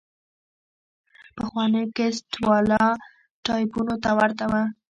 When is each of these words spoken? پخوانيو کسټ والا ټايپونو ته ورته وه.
پخوانيو 1.35 1.93
کسټ 1.97 2.29
والا 2.47 2.83
ټايپونو 3.45 3.95
ته 4.03 4.09
ورته 4.19 4.45
وه. 4.51 4.61